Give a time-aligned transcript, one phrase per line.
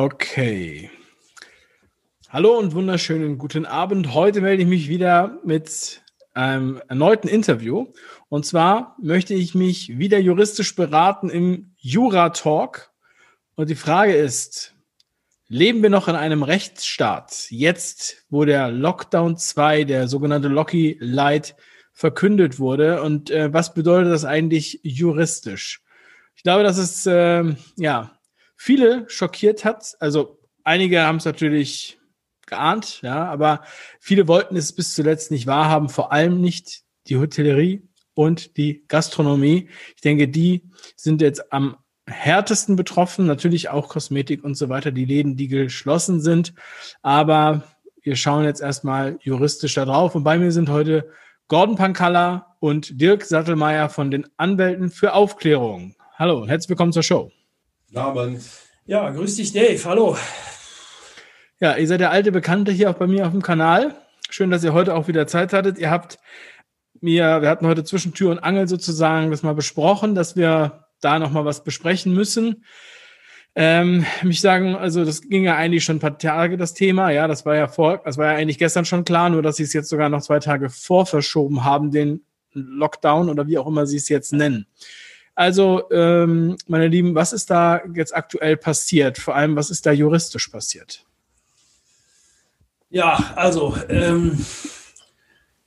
[0.00, 0.92] Okay.
[2.28, 4.14] Hallo und wunderschönen guten Abend.
[4.14, 6.02] Heute melde ich mich wieder mit
[6.34, 7.88] einem erneuten Interview.
[8.28, 12.92] Und zwar möchte ich mich wieder juristisch beraten im Jura-Talk.
[13.56, 14.72] Und die Frage ist,
[15.48, 17.50] leben wir noch in einem Rechtsstaat?
[17.50, 21.56] Jetzt, wo der Lockdown 2, der sogenannte Locky Light,
[21.92, 23.02] verkündet wurde.
[23.02, 25.82] Und äh, was bedeutet das eigentlich juristisch?
[26.36, 28.17] Ich glaube, dass es äh, ja
[28.58, 29.96] viele schockiert hat.
[30.00, 31.98] Also einige haben es natürlich
[32.46, 33.62] geahnt, ja, aber
[34.00, 39.68] viele wollten es bis zuletzt nicht wahrhaben, vor allem nicht die Hotellerie und die Gastronomie.
[39.94, 40.64] Ich denke, die
[40.96, 41.76] sind jetzt am
[42.06, 46.54] härtesten betroffen, natürlich auch Kosmetik und so weiter, die Läden, die geschlossen sind.
[47.02, 47.62] Aber
[48.02, 50.14] wir schauen jetzt erstmal juristisch da drauf.
[50.14, 51.10] Und bei mir sind heute
[51.48, 55.94] Gordon Pankalla und Dirk Sattelmeier von den Anwälten für Aufklärung.
[56.16, 57.30] Hallo, herzlich willkommen zur Show.
[57.88, 58.42] Guten Abend.
[58.84, 59.82] Ja, grüß dich, Dave.
[59.86, 60.14] Hallo.
[61.58, 63.94] Ja, ihr seid der alte Bekannte hier auch bei mir auf dem Kanal.
[64.28, 65.78] Schön, dass ihr heute auch wieder Zeit hattet.
[65.78, 66.18] Ihr habt
[67.00, 71.18] mir, wir hatten heute zwischen Tür und Angel sozusagen das mal besprochen, dass wir da
[71.18, 72.62] nochmal was besprechen müssen.
[73.54, 77.10] Ähm, mich sagen, also das ging ja eigentlich schon ein paar Tage, das Thema.
[77.10, 79.62] Ja, das war ja vor, das war ja eigentlich gestern schon klar, nur dass sie
[79.62, 82.20] es jetzt sogar noch zwei Tage vorverschoben haben, den
[82.52, 84.66] Lockdown oder wie auch immer sie es jetzt nennen.
[85.38, 89.18] Also, ähm, meine Lieben, was ist da jetzt aktuell passiert?
[89.18, 91.04] Vor allem, was ist da juristisch passiert?
[92.90, 94.44] Ja, also ähm,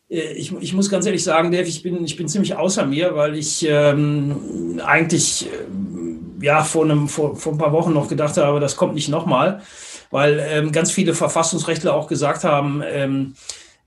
[0.10, 3.16] äh, ich, ich muss ganz ehrlich sagen, Dave, ich bin, ich bin ziemlich außer mir,
[3.16, 8.36] weil ich ähm, eigentlich äh, ja vor, einem, vor, vor ein paar Wochen noch gedacht
[8.36, 9.62] habe, das kommt nicht nochmal,
[10.10, 13.36] weil ähm, ganz viele Verfassungsrechtler auch gesagt haben, ähm,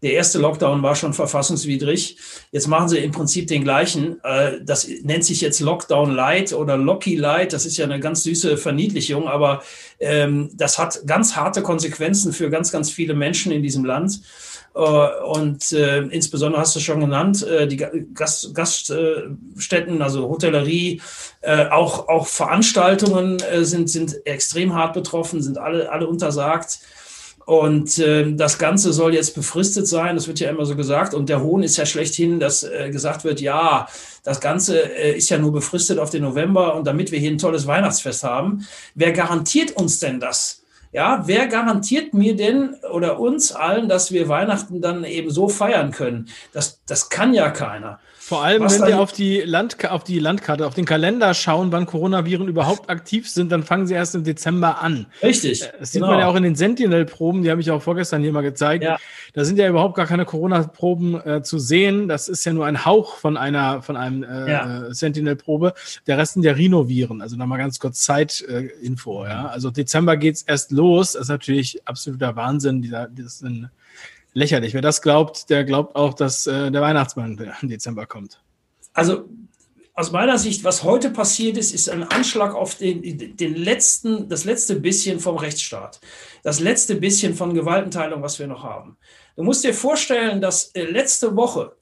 [0.04, 2.18] der erste Lockdown war schon verfassungswidrig.
[2.52, 4.22] Jetzt machen sie im Prinzip den gleichen.
[4.22, 7.54] Äh, das nennt sich jetzt Lockdown Light oder Locky Light.
[7.54, 9.62] Das ist ja eine ganz süße Verniedlichung, aber
[9.98, 14.20] ähm, das hat ganz harte Konsequenzen für ganz, ganz viele Menschen in diesem Land.
[14.74, 17.78] Äh, und äh, insbesondere hast du schon genannt, äh, die
[18.12, 21.00] Gast, Gaststätten, also Hotellerie,
[21.40, 26.80] äh, auch, auch Veranstaltungen äh, sind, sind extrem hart betroffen, sind alle, alle untersagt.
[27.46, 31.12] Und äh, das Ganze soll jetzt befristet sein, das wird ja immer so gesagt.
[31.12, 33.86] Und der Hohn ist ja schlechthin, dass äh, gesagt wird, ja,
[34.22, 37.38] das Ganze äh, ist ja nur befristet auf den November und damit wir hier ein
[37.38, 38.66] tolles Weihnachtsfest haben.
[38.94, 40.62] Wer garantiert uns denn das?
[40.92, 45.90] Ja, wer garantiert mir denn oder uns allen, dass wir Weihnachten dann eben so feiern
[45.90, 46.28] können?
[46.52, 47.98] Das, das kann ja keiner.
[48.26, 51.72] Vor allem, Was wenn wir auf die, Land, auf die Landkarte, auf den Kalender schauen,
[51.72, 55.04] wann Coronaviren überhaupt aktiv sind, dann fangen sie erst im Dezember an.
[55.22, 55.62] Richtig.
[55.62, 56.12] Äh, das sieht genau.
[56.12, 58.82] man ja auch in den Sentinel-Proben, die habe ich auch vorgestern hier mal gezeigt.
[58.82, 58.96] Ja.
[59.34, 62.08] Da sind ja überhaupt gar keine Corona-Proben äh, zu sehen.
[62.08, 64.94] Das ist ja nur ein Hauch von einer, von einem äh, ja.
[64.94, 65.74] Sentinel-Probe.
[66.06, 67.20] Der Rest sind ja Rhinoviren.
[67.20, 69.26] Also nochmal ganz kurz Zeitinfo.
[69.26, 69.48] Äh, ja?
[69.48, 71.12] Also Dezember geht's erst los.
[71.12, 72.80] Das ist natürlich absoluter Wahnsinn.
[72.80, 73.68] Dieser, das sind
[74.34, 74.74] lächerlich.
[74.74, 78.40] Wer das glaubt, der glaubt auch, dass äh, der Weihnachtsmann im Dezember kommt.
[78.92, 79.28] Also
[79.94, 84.44] aus meiner Sicht, was heute passiert ist, ist ein Anschlag auf den, den letzten, das
[84.44, 86.00] letzte bisschen vom Rechtsstaat.
[86.42, 88.96] Das letzte bisschen von Gewaltenteilung, was wir noch haben.
[89.36, 91.76] Du musst dir vorstellen, dass äh, letzte Woche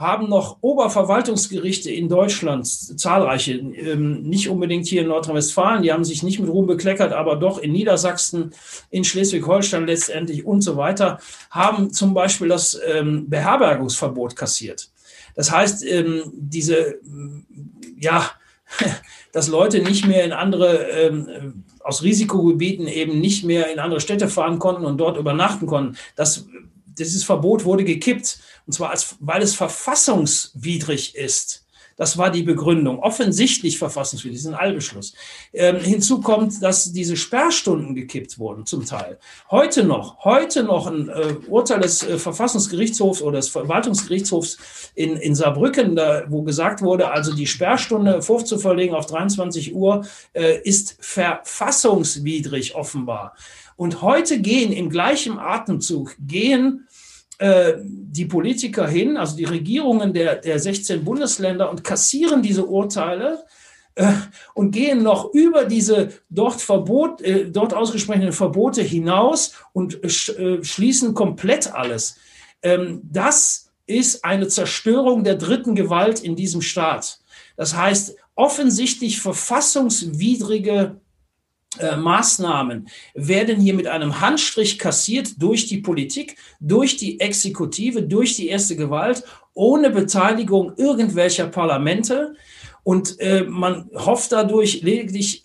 [0.00, 6.22] haben noch Oberverwaltungsgerichte in Deutschland, zahlreiche, ähm, nicht unbedingt hier in Nordrhein-Westfalen, die haben sich
[6.22, 8.54] nicht mit Ruhm bekleckert, aber doch in Niedersachsen,
[8.88, 11.18] in Schleswig-Holstein letztendlich und so weiter,
[11.50, 14.88] haben zum Beispiel das ähm, Beherbergungsverbot kassiert.
[15.34, 16.98] Das heißt, ähm, diese,
[17.98, 18.30] ja,
[19.32, 24.58] dass Leute nicht mehr in andere, aus Risikogebieten eben nicht mehr in andere Städte fahren
[24.58, 26.46] konnten und dort übernachten konnten, das
[27.06, 31.64] dieses Verbot wurde gekippt, und zwar als, weil es verfassungswidrig ist.
[32.00, 33.00] Das war die Begründung.
[33.00, 35.12] Offensichtlich verfassungswidrig, das ist ein Allbeschluss.
[35.52, 39.18] Ähm, hinzu kommt, dass diese Sperrstunden gekippt wurden, zum Teil.
[39.50, 45.34] Heute noch, heute noch ein äh, Urteil des äh, Verfassungsgerichtshofs oder des Verwaltungsgerichtshofs in, in
[45.34, 52.76] Saarbrücken, da, wo gesagt wurde, also die Sperrstunde vorzuverlegen auf 23 Uhr äh, ist verfassungswidrig
[52.76, 53.34] offenbar.
[53.76, 56.86] Und heute gehen im gleichen Atemzug, gehen
[57.40, 63.42] äh, die Politiker hin, also die Regierungen der, der 16 Bundesländer und kassieren diese Urteile
[63.94, 64.12] äh,
[64.52, 71.72] und gehen noch über diese dort, Verbot, äh, dort ausgesprochenen Verbote hinaus und schließen komplett
[71.72, 72.16] alles.
[72.62, 77.20] Ähm, das ist eine Zerstörung der dritten Gewalt in diesem Staat.
[77.56, 81.00] Das heißt, offensichtlich verfassungswidrige
[81.78, 88.34] äh, Maßnahmen werden hier mit einem Handstrich kassiert durch die Politik, durch die Exekutive, durch
[88.34, 89.22] die erste Gewalt,
[89.54, 92.34] ohne Beteiligung irgendwelcher Parlamente.
[92.82, 95.44] Und äh, man hofft dadurch lediglich,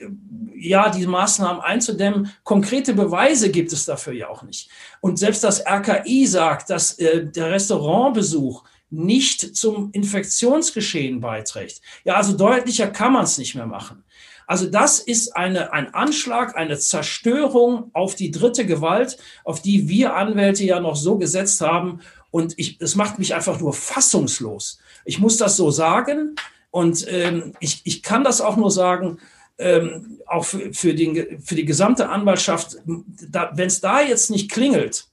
[0.57, 2.31] ja, die Maßnahmen einzudämmen.
[2.43, 4.69] Konkrete Beweise gibt es dafür ja auch nicht.
[5.01, 11.81] Und selbst das RKI sagt, dass äh, der Restaurantbesuch nicht zum Infektionsgeschehen beiträgt.
[12.03, 14.04] Ja, also deutlicher kann man es nicht mehr machen.
[14.47, 20.15] Also das ist eine, ein Anschlag, eine Zerstörung auf die dritte Gewalt, auf die wir
[20.15, 22.01] Anwälte ja noch so gesetzt haben.
[22.31, 24.79] Und ich, es macht mich einfach nur fassungslos.
[25.03, 26.35] Ich muss das so sagen.
[26.69, 29.19] Und ähm, ich, ich kann das auch nur sagen,
[29.57, 35.07] ähm, auch für, für, den, für die gesamte Anwaltschaft, wenn es da jetzt nicht klingelt,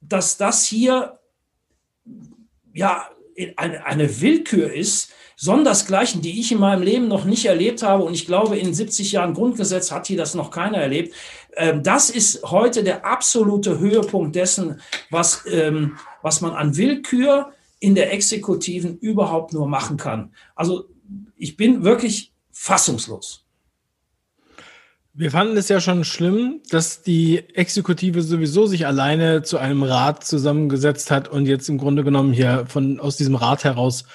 [0.00, 1.20] dass das hier
[2.72, 3.08] ja
[3.56, 8.04] eine, eine Willkür ist, sondersgleichen, die ich in meinem Leben noch nicht erlebt habe.
[8.04, 11.14] Und ich glaube, in 70 Jahren Grundgesetz hat hier das noch keiner erlebt.
[11.56, 17.94] Ähm, das ist heute der absolute Höhepunkt dessen, was, ähm, was man an Willkür in
[17.94, 20.32] der Exekutiven überhaupt nur machen kann.
[20.54, 20.88] Also
[21.36, 23.44] ich bin wirklich fassungslos.
[25.16, 30.24] Wir fanden es ja schon schlimm, dass die Exekutive sowieso sich alleine zu einem Rat
[30.24, 34.06] zusammengesetzt hat und jetzt im Grunde genommen hier von aus diesem Rat heraus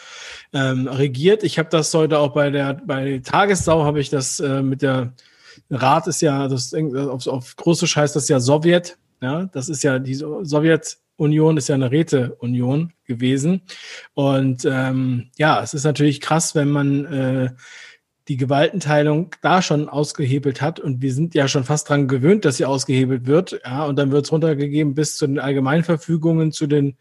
[0.53, 1.43] ähm, regiert.
[1.43, 5.13] Ich habe das heute auch bei der bei Tagessau habe ich das äh, mit der
[5.69, 8.97] Rat ist ja das auf, auf Russisch heißt das ja Sowjet.
[9.21, 13.61] Ja, das ist ja die Sowjetunion ist ja eine Räteunion gewesen
[14.13, 17.49] und ähm, ja, es ist natürlich krass, wenn man äh,
[18.29, 22.57] die Gewaltenteilung da schon ausgehebelt hat und wir sind ja schon fast dran gewöhnt, dass
[22.57, 23.59] sie ausgehebelt wird.
[23.65, 26.95] Ja, und dann wird es runtergegeben bis zu den Allgemeinverfügungen, zu den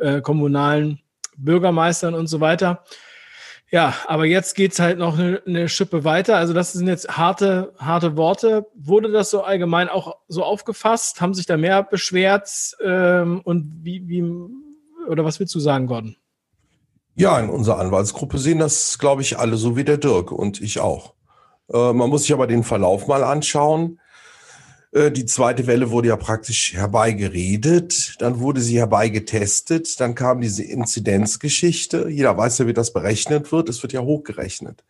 [0.00, 0.98] äh, kommunalen
[1.36, 2.84] Bürgermeistern und so weiter.
[3.70, 6.36] Ja, aber jetzt geht's halt noch eine, eine Schippe weiter.
[6.36, 8.66] Also das sind jetzt harte, harte Worte.
[8.74, 11.20] Wurde das so allgemein auch so aufgefasst?
[11.20, 12.76] Haben sich da mehr beschwert?
[12.84, 14.22] Ähm, und wie, wie,
[15.08, 16.16] oder was willst du sagen, Gordon?
[17.16, 20.80] Ja, in unserer Anwaltsgruppe sehen das, glaube ich, alle so wie der Dirk und ich
[20.80, 21.14] auch.
[21.72, 23.98] Äh, man muss sich aber den Verlauf mal anschauen.
[24.94, 30.62] Äh, die zweite Welle wurde ja praktisch herbeigeredet, dann wurde sie herbeigetestet, dann kam diese
[30.62, 32.08] Inzidenzgeschichte.
[32.08, 33.68] Jeder weiß ja, wie das berechnet wird.
[33.68, 34.84] Es wird ja hochgerechnet.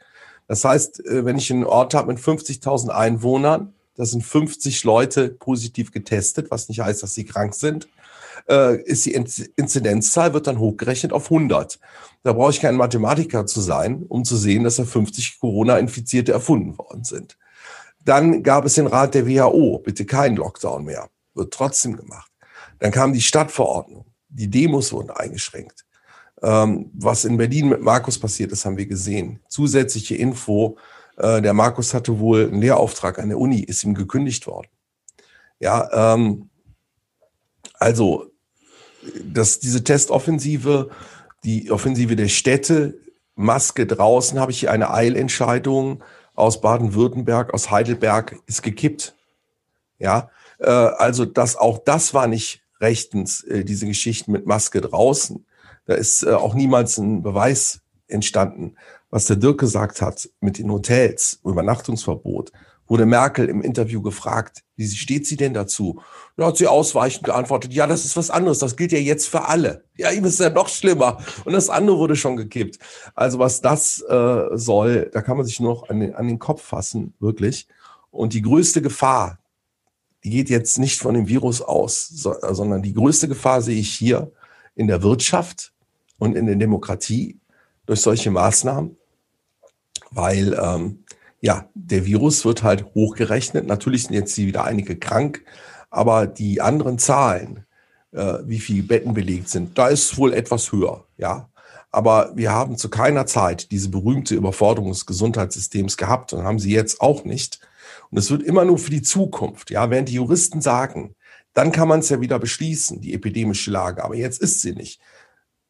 [0.47, 5.29] Das heißt, äh, wenn ich einen Ort habe mit 50.000 Einwohnern, da sind 50 Leute
[5.29, 7.89] positiv getestet, was nicht heißt, dass sie krank sind,
[8.51, 11.79] äh, ist die Inzidenzzahl, wird dann hochgerechnet auf 100.
[12.25, 16.77] Da brauche ich kein Mathematiker zu sein, um zu sehen, dass da 50 Corona-Infizierte erfunden
[16.77, 17.39] worden sind.
[18.05, 22.31] Dann gab es den Rat der WHO, bitte kein Lockdown mehr, wird trotzdem gemacht.
[22.79, 25.85] Dann kam die Stadtverordnung, die Demos wurden eingeschränkt.
[26.43, 29.41] Ähm, was in Berlin mit Markus passiert ist, haben wir gesehen.
[29.49, 30.77] Zusätzliche Info,
[31.17, 34.69] äh, der Markus hatte wohl einen Lehrauftrag an der Uni, ist ihm gekündigt worden.
[35.61, 36.51] Ja, ähm,
[37.79, 38.31] also
[39.23, 40.91] dass diese Testoffensive,
[41.45, 42.99] die Offensive der Städte,
[43.35, 46.03] Maske draußen, habe ich hier eine Eilentscheidung
[46.35, 49.15] aus Baden-Württemberg, aus Heidelberg ist gekippt.
[49.99, 55.47] Ja, äh, also das auch das war nicht rechtens, äh, diese Geschichten mit Maske draußen.
[55.87, 58.77] Da ist äh, auch niemals ein Beweis entstanden,
[59.11, 62.53] was der Dirk gesagt hat mit den Hotels, Übernachtungsverbot.
[62.87, 66.03] Wurde Merkel im Interview gefragt, wie steht sie denn dazu?
[66.37, 69.47] Da hat sie ausweichend geantwortet, ja, das ist was anderes, das gilt ja jetzt für
[69.49, 69.85] alle.
[69.97, 71.19] Ja, ihm ist ja noch schlimmer.
[71.45, 72.79] Und das andere wurde schon gekippt.
[73.15, 76.39] Also was das äh, soll, da kann man sich nur noch an den, an den
[76.39, 77.69] Kopf fassen, wirklich.
[78.11, 79.39] Und die größte Gefahr,
[80.23, 83.95] die geht jetzt nicht von dem Virus aus, so, sondern die größte Gefahr sehe ich
[83.95, 84.33] hier
[84.75, 85.73] in der Wirtschaft
[86.19, 87.41] und in der Demokratie
[87.87, 88.97] durch solche Maßnahmen,
[90.11, 91.05] weil ähm,
[91.45, 93.67] ja, der Virus wird halt hochgerechnet.
[93.67, 95.45] Natürlich sind jetzt wieder einige krank,
[95.91, 97.67] aber die anderen Zahlen,
[98.13, 101.51] äh, wie viele Betten belegt sind, da ist wohl etwas höher, ja.
[101.91, 106.73] Aber wir haben zu keiner Zeit diese berühmte Überforderung des Gesundheitssystems gehabt und haben sie
[106.73, 107.61] jetzt auch nicht.
[108.11, 109.91] Und es wird immer nur für die Zukunft, ja.
[109.91, 111.15] Während die Juristen sagen,
[111.53, 114.03] dann kann man es ja wieder beschließen, die epidemische Lage.
[114.03, 114.99] Aber jetzt ist sie nicht.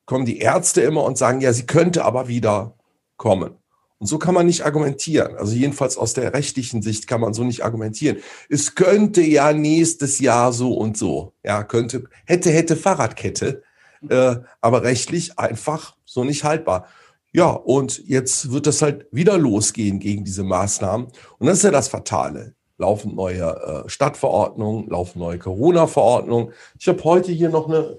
[0.07, 2.77] Kommen die Ärzte immer und sagen, ja, sie könnte aber wieder
[3.17, 3.57] kommen.
[3.99, 5.37] Und so kann man nicht argumentieren.
[5.37, 8.19] Also jedenfalls aus der rechtlichen Sicht kann man so nicht argumentieren.
[8.49, 11.33] Es könnte ja nächstes Jahr so und so.
[11.45, 13.63] Ja, könnte, hätte, hätte Fahrradkette.
[14.09, 16.87] Äh, aber rechtlich einfach so nicht haltbar.
[17.33, 21.09] Ja, und jetzt wird das halt wieder losgehen gegen diese Maßnahmen.
[21.39, 22.55] Und das ist ja das Fatale.
[22.79, 26.53] Laufen neue äh, Stadtverordnungen, laufen neue Corona-Verordnungen.
[26.79, 27.99] Ich habe heute hier noch eine,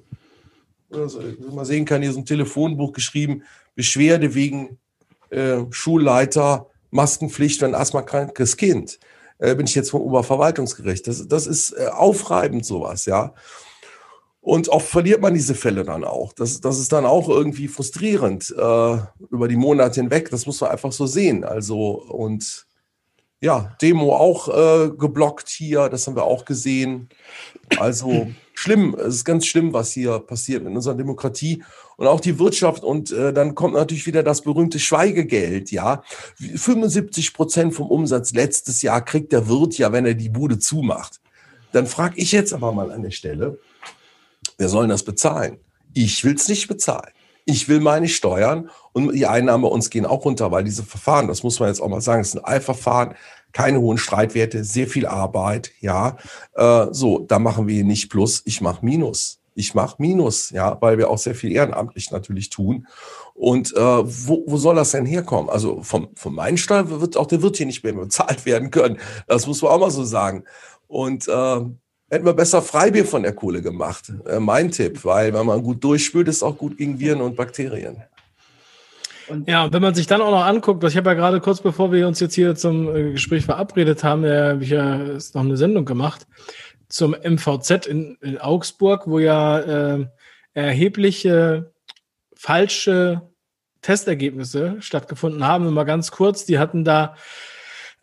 [0.91, 1.21] also,
[1.51, 3.43] mal sehen kann, hier so ein Telefonbuch geschrieben,
[3.75, 4.77] Beschwerde wegen
[5.29, 8.99] äh, Schulleiter, Maskenpflicht für ein asthmakrankes Kind.
[9.37, 11.07] Äh, bin ich jetzt vom Oberverwaltungsgericht.
[11.07, 13.33] Das, das ist äh, aufreibend sowas, ja.
[14.39, 16.31] Und oft verliert man diese Fälle dann auch.
[16.31, 18.97] Das, das ist dann auch irgendwie frustrierend äh,
[19.31, 20.29] über die Monate hinweg.
[20.29, 21.43] Das muss man einfach so sehen.
[21.43, 22.67] Also, und
[23.41, 27.09] ja, Demo auch äh, geblockt hier, das haben wir auch gesehen.
[27.77, 31.63] Also schlimm, es ist ganz schlimm, was hier passiert in unserer Demokratie
[31.97, 32.83] und auch die Wirtschaft.
[32.83, 36.03] Und äh, dann kommt natürlich wieder das berühmte Schweigegeld, ja.
[36.37, 41.21] 75 Prozent vom Umsatz letztes Jahr kriegt der Wirt ja, wenn er die Bude zumacht.
[41.71, 43.59] Dann frage ich jetzt aber mal an der Stelle,
[44.57, 45.57] wer soll das bezahlen?
[45.93, 47.11] Ich will es nicht bezahlen.
[47.45, 51.27] Ich will meine Steuern und die Einnahmen bei uns gehen auch runter, weil diese Verfahren,
[51.27, 53.15] das muss man jetzt auch mal sagen, es sind Eilverfahren,
[53.53, 56.17] keine hohen Streitwerte, sehr viel Arbeit, ja.
[56.55, 59.39] Äh, so, da machen wir nicht Plus, ich mache Minus.
[59.53, 62.87] Ich mache Minus, ja, weil wir auch sehr viel ehrenamtlich natürlich tun.
[63.33, 65.49] Und äh, wo, wo soll das denn herkommen?
[65.49, 68.97] Also vom, meinen Steuern wird auch der Wirt hier nicht mehr bezahlt werden können.
[69.27, 70.43] Das muss man auch mal so sagen.
[70.87, 71.61] Und äh,
[72.09, 74.11] hätten wir besser Freibier von der Kohle gemacht.
[74.25, 78.03] Äh, mein Tipp, weil wenn man gut durchspült, ist auch gut gegen Viren und Bakterien.
[79.27, 81.91] Und ja, wenn man sich dann auch noch anguckt, ich habe ja gerade kurz bevor
[81.91, 85.57] wir uns jetzt hier zum äh, Gespräch verabredet haben, äh, habe ich ja noch eine
[85.57, 86.27] Sendung gemacht
[86.89, 90.05] zum MVZ in, in Augsburg, wo ja äh,
[90.53, 91.73] erhebliche
[92.35, 93.21] falsche
[93.81, 95.65] Testergebnisse stattgefunden haben.
[95.67, 97.15] Und mal ganz kurz, die hatten da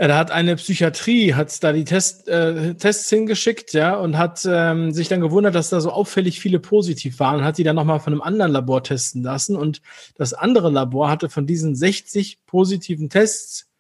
[0.03, 4.45] äh, da hat eine Psychiatrie, hat da die Test, äh, Tests hingeschickt, ja, und hat
[4.51, 7.77] ähm, sich dann gewundert, dass da so auffällig viele positiv waren und hat die dann
[7.77, 9.55] nochmal von einem anderen Labor testen lassen.
[9.55, 9.81] Und
[10.17, 13.71] das andere Labor hatte von diesen 60 positiven Tests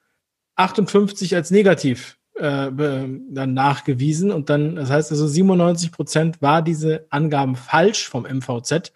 [0.54, 7.04] 58 als negativ äh, dann nachgewiesen und dann, das heißt also 97 Prozent war diese
[7.10, 8.92] Angaben falsch vom MVZ.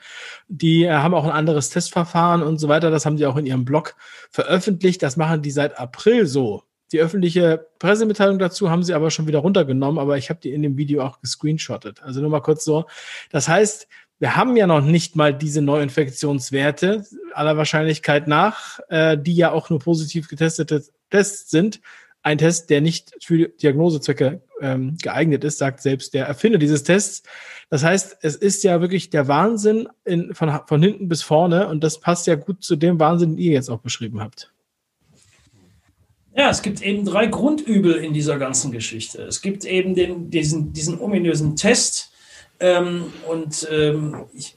[0.46, 2.92] Die äh, haben auch ein anderes Testverfahren und so weiter.
[2.92, 3.96] Das haben die auch in ihrem Blog
[4.30, 5.02] veröffentlicht.
[5.02, 6.62] Das machen die seit April so.
[6.92, 10.62] Die öffentliche Pressemitteilung dazu haben sie aber schon wieder runtergenommen, aber ich habe die in
[10.62, 12.02] dem Video auch gescreenshottet.
[12.02, 12.86] Also nur mal kurz so.
[13.30, 13.88] Das heißt,
[14.18, 19.68] wir haben ja noch nicht mal diese Neuinfektionswerte aller Wahrscheinlichkeit nach, äh, die ja auch
[19.68, 21.80] nur positiv getestete Tests sind.
[22.22, 27.28] Ein Test, der nicht für Diagnosezwecke ähm, geeignet ist, sagt selbst der Erfinder dieses Tests.
[27.68, 31.84] Das heißt, es ist ja wirklich der Wahnsinn in, von, von hinten bis vorne und
[31.84, 34.52] das passt ja gut zu dem Wahnsinn, den ihr jetzt auch beschrieben habt.
[36.36, 39.22] Ja, es gibt eben drei Grundübel in dieser ganzen Geschichte.
[39.22, 42.12] Es gibt eben den, diesen, diesen ominösen Test
[42.60, 44.54] ähm, und ähm, ich,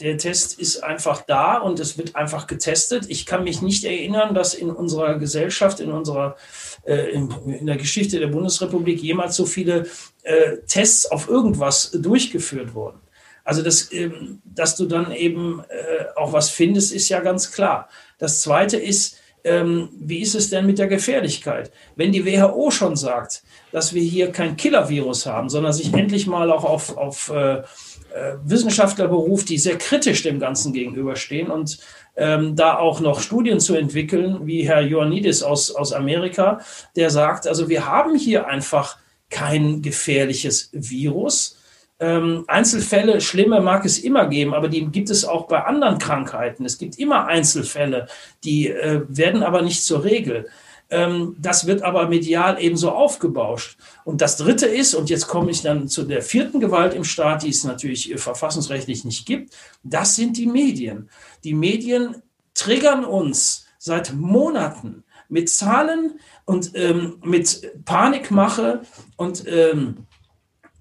[0.00, 3.06] der Test ist einfach da und es wird einfach getestet.
[3.08, 6.36] Ich kann mich nicht erinnern, dass in unserer Gesellschaft, in unserer
[6.84, 9.86] äh, in, in, der Geschichte der Bundesrepublik jemals so viele
[10.24, 13.00] äh, Tests auf irgendwas durchgeführt wurden.
[13.44, 17.88] Also das, ähm, dass du dann eben äh, auch was findest, ist ja ganz klar.
[18.18, 21.70] Das Zweite ist, ähm, wie ist es denn mit der Gefährlichkeit?
[21.96, 23.42] Wenn die WHO schon sagt,
[23.72, 28.36] dass wir hier kein Killer-Virus haben, sondern sich endlich mal auch auf, auf äh, äh,
[28.44, 31.78] Wissenschaftler beruft, die sehr kritisch dem Ganzen gegenüberstehen und
[32.16, 36.60] ähm, da auch noch Studien zu entwickeln, wie Herr Ioannidis aus, aus Amerika,
[36.96, 38.98] der sagt, also wir haben hier einfach
[39.30, 41.57] kein gefährliches Virus,
[42.00, 46.64] ähm, Einzelfälle, schlimme mag es immer geben, aber die gibt es auch bei anderen Krankheiten.
[46.64, 48.06] Es gibt immer Einzelfälle,
[48.44, 50.48] die äh, werden aber nicht zur Regel.
[50.90, 53.78] Ähm, das wird aber medial ebenso aufgebauscht.
[54.04, 57.42] Und das Dritte ist, und jetzt komme ich dann zu der vierten Gewalt im Staat,
[57.42, 61.10] die es natürlich äh, verfassungsrechtlich nicht gibt, das sind die Medien.
[61.44, 62.22] Die Medien
[62.54, 68.82] triggern uns seit Monaten mit Zahlen und ähm, mit Panikmache
[69.16, 70.06] und ähm,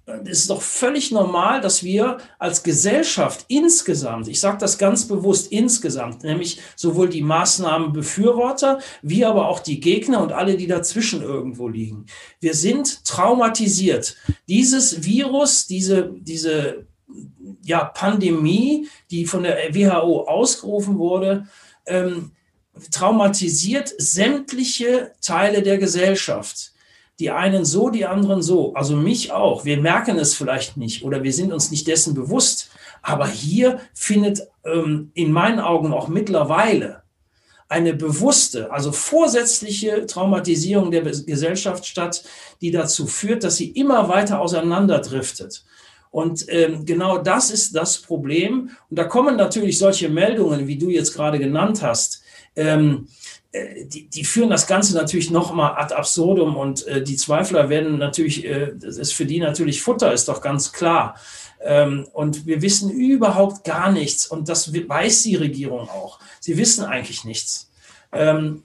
[0.08, 5.52] es ist doch völlig normal, dass wir als Gesellschaft insgesamt, ich sage das ganz bewusst
[5.52, 11.68] insgesamt, nämlich sowohl die Maßnahmenbefürworter wie aber auch die Gegner und alle, die dazwischen irgendwo
[11.68, 12.06] liegen,
[12.40, 14.16] wir sind traumatisiert.
[14.48, 16.88] Dieses Virus, diese, diese
[17.64, 21.48] ja, Pandemie, die von der WHO ausgerufen wurde,
[21.86, 22.32] ähm,
[22.92, 26.72] traumatisiert sämtliche Teile der Gesellschaft.
[27.20, 28.74] Die einen so, die anderen so.
[28.74, 29.66] Also mich auch.
[29.66, 32.70] Wir merken es vielleicht nicht oder wir sind uns nicht dessen bewusst.
[33.02, 37.04] Aber hier findet ähm, in meinen Augen auch mittlerweile
[37.70, 42.24] eine bewusste, also vorsätzliche Traumatisierung der Gesellschaft statt,
[42.62, 45.66] die dazu führt, dass sie immer weiter auseinanderdriftet.
[46.10, 48.72] Und ähm, genau das ist das Problem.
[48.90, 52.24] Und da kommen natürlich solche Meldungen, wie du jetzt gerade genannt hast.
[52.56, 57.70] Ähm, äh, die, die, führen das Ganze natürlich nochmal ad absurdum und äh, die Zweifler
[57.70, 61.16] werden natürlich, äh, das ist für die natürlich Futter, ist doch ganz klar.
[61.62, 66.20] Ähm, und wir wissen überhaupt gar nichts und das weiß die Regierung auch.
[66.40, 67.72] Sie wissen eigentlich nichts.
[68.12, 68.64] Ähm,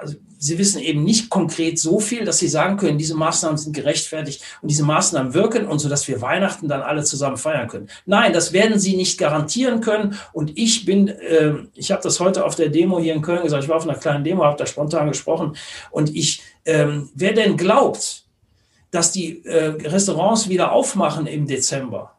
[0.00, 3.76] also sie wissen eben nicht konkret so viel, dass sie sagen können, diese Maßnahmen sind
[3.76, 7.88] gerechtfertigt und diese Maßnahmen wirken und so, dass wir Weihnachten dann alle zusammen feiern können.
[8.06, 10.18] Nein, das werden sie nicht garantieren können.
[10.32, 13.62] Und ich bin, äh, ich habe das heute auf der Demo hier in Köln gesagt,
[13.62, 15.56] ich war auf einer kleinen Demo, habe da spontan gesprochen
[15.90, 18.26] und ich Ähm, wer denn glaubt,
[18.90, 22.16] dass die äh, Restaurants wieder aufmachen im Dezember,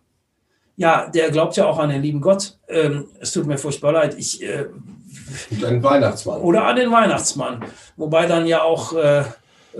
[0.77, 2.57] ja, der glaubt ja auch an den lieben Gott.
[2.67, 4.15] Ähm, es tut mir furchtbar leid.
[4.17, 4.65] Ich, äh,
[5.49, 6.41] Und an den Weihnachtsmann.
[6.41, 7.65] Oder an den Weihnachtsmann.
[7.97, 9.23] Wobei dann ja auch äh,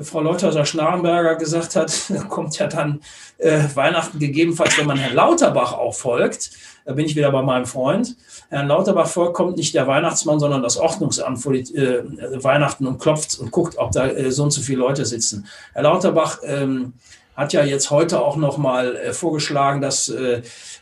[0.01, 1.93] Frau Leuthäuser-Schnarrenberger gesagt hat,
[2.29, 3.01] kommt ja dann
[3.37, 6.51] äh, Weihnachten gegebenenfalls, wenn man Herrn Lauterbach auch folgt.
[6.85, 8.15] Da bin ich wieder bei meinem Freund.
[8.49, 12.03] Herrn Lauterbach folgt, kommt nicht der Weihnachtsmann, sondern das Ordnungsamt vor die, äh,
[12.43, 15.47] Weihnachten und klopft und guckt, ob da äh, so und so viele Leute sitzen.
[15.73, 16.93] Herr Lauterbach ähm,
[17.35, 20.41] hat ja jetzt heute auch noch mal äh, vorgeschlagen, dass äh,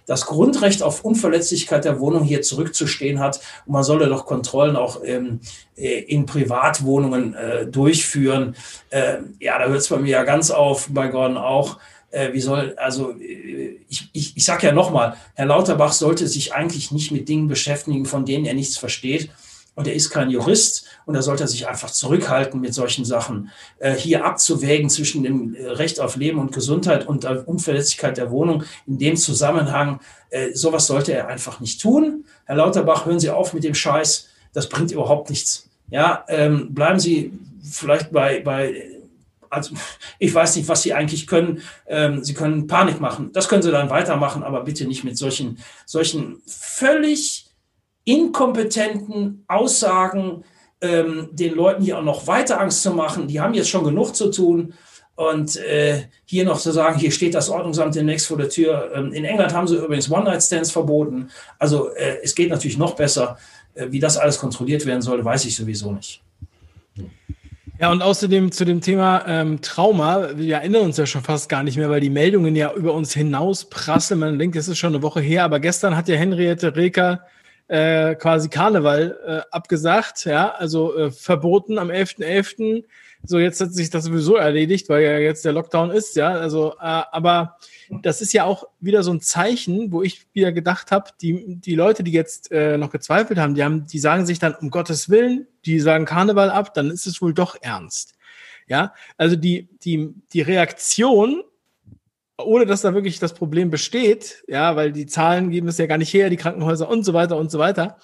[0.10, 3.42] das Grundrecht auf Unverletzlichkeit der Wohnung hier zurückzustehen hat.
[3.68, 5.39] Und man solle doch Kontrollen auch ähm,
[5.78, 8.56] äh, in Privatwohnungen äh, durchführen.
[8.89, 11.78] Äh, ja, da hört es bei mir ja ganz auf, bei Gordon auch.
[12.10, 16.56] Äh, wie soll, also äh, ich, ich, ich sage ja nochmal, Herr Lauterbach sollte sich
[16.56, 19.30] eigentlich nicht mit Dingen beschäftigen, von denen er nichts versteht
[19.79, 23.50] und er ist kein Jurist und da sollte er sich einfach zurückhalten mit solchen Sachen.
[23.77, 28.29] Äh, hier abzuwägen zwischen dem äh, Recht auf Leben und Gesundheit und der Unverletzlichkeit der
[28.29, 32.25] Wohnung in dem Zusammenhang, äh, sowas sollte er einfach nicht tun.
[32.43, 35.69] Herr Lauterbach, hören Sie auf mit dem Scheiß, das bringt überhaupt nichts.
[35.89, 37.31] Ja, ähm, bleiben Sie
[37.63, 38.83] vielleicht bei, bei
[39.50, 39.75] also
[40.19, 41.62] ich weiß nicht, was sie eigentlich können.
[41.88, 43.31] Ähm, sie können Panik machen.
[43.31, 47.49] Das können sie dann weitermachen, aber bitte nicht mit solchen, solchen völlig
[48.10, 50.44] inkompetenten Aussagen
[50.82, 53.28] ähm, den Leuten hier auch noch weiter Angst zu machen.
[53.28, 54.74] Die haben jetzt schon genug zu tun.
[55.16, 58.89] Und äh, hier noch zu sagen, hier steht das Ordnungsamt demnächst vor der Tür.
[58.96, 61.30] Ähm, in England haben sie übrigens One-Night-Stands verboten.
[61.58, 63.38] Also äh, es geht natürlich noch besser.
[63.74, 66.22] Äh, wie das alles kontrolliert werden soll, weiß ich sowieso nicht.
[67.82, 71.63] Ja, und außerdem zu dem Thema ähm, Trauma, wir erinnern uns ja schon fast gar
[71.63, 74.20] nicht mehr, weil die Meldungen ja über uns hinaus prasseln.
[74.20, 77.26] Man denkt, es ist schon eine Woche her, aber gestern hat ja Henriette Reker
[77.69, 82.17] äh, quasi Karneval äh, abgesagt, ja, also äh, verboten am 11.11.
[82.17, 82.84] .11.
[83.23, 86.71] So, jetzt hat sich das sowieso erledigt, weil ja jetzt der Lockdown ist, ja, also,
[86.73, 87.58] äh, aber
[88.01, 91.75] das ist ja auch wieder so ein Zeichen, wo ich wieder gedacht habe, die, die
[91.75, 95.10] Leute, die jetzt äh, noch gezweifelt haben, die haben, die sagen sich dann, um Gottes
[95.10, 98.15] Willen, die sagen Karneval ab, dann ist es wohl doch ernst.
[98.67, 101.43] Ja, also die, die, die Reaktion
[102.45, 105.97] ohne dass da wirklich das Problem besteht, ja, weil die Zahlen geben es ja gar
[105.97, 107.97] nicht her, die Krankenhäuser und so weiter und so weiter.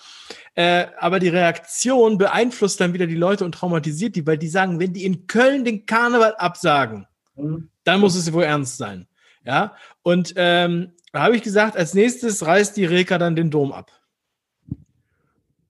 [0.56, 4.80] Äh, aber die Reaktion beeinflusst dann wieder die Leute und traumatisiert die, weil die sagen,
[4.80, 7.70] wenn die in Köln den Karneval absagen, mhm.
[7.84, 9.08] dann muss es wohl ernst sein.
[9.46, 13.72] Ja, und ähm, da habe ich gesagt, als nächstes reißt die Reka dann den Dom
[13.72, 13.92] ab.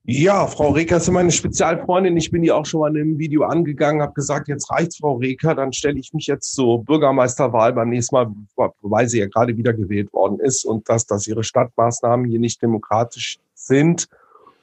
[0.08, 2.16] Ja, Frau Reker ist meine Spezialfreundin.
[2.16, 5.16] Ich bin die auch schon mal in einem Video angegangen, habe gesagt, jetzt reicht's, Frau
[5.16, 9.56] Reker, dann stelle ich mich jetzt zur Bürgermeisterwahl beim nächsten Mal, wobei sie ja gerade
[9.56, 14.06] wieder gewählt worden ist und dass, dass ihre Stadtmaßnahmen hier nicht demokratisch sind.